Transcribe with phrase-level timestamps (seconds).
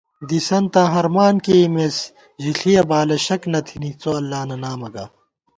[0.29, 1.97] دِسَنتاں ہرمان کېئیمېس،
[2.43, 5.05] ژِݪِیَہ بالہ شَک نہ تھِنی څو اللہ نہ نامہ گا